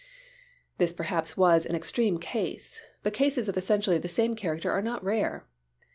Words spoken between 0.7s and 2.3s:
This perhaps was an extreme